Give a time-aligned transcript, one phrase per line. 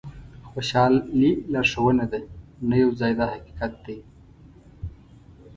[0.49, 2.19] خوشالي لارښوونه ده
[2.69, 3.97] نه یو ځای دا حقیقت دی.